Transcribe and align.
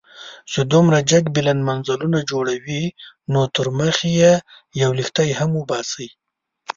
چې 0.51 0.59
دومره 0.73 0.97
جګ 1.09 1.23
بلند 1.35 1.61
منزلونه 1.69 2.19
جوړوئ، 2.29 2.83
نو 3.31 3.41
تر 3.55 3.67
مخ 3.79 3.97
يې 4.17 4.33
يو 4.81 4.89
لښتی 4.99 5.29
هم 5.39 5.51
وباسئ. 5.59 6.07